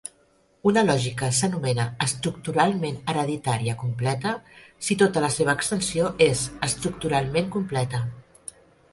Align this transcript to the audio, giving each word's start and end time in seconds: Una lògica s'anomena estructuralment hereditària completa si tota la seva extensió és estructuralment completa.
Una 0.69 0.83
lògica 0.85 1.27
s'anomena 1.39 1.83
estructuralment 2.05 2.95
hereditària 3.13 3.75
completa 3.81 4.31
si 4.87 4.97
tota 5.01 5.23
la 5.25 5.29
seva 5.35 5.55
extensió 5.59 6.07
és 6.29 6.41
estructuralment 6.69 7.53
completa. 7.57 8.01